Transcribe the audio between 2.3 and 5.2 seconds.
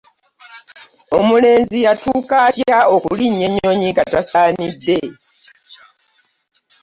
atya okulinnya ennyonyi nga tasaanidde?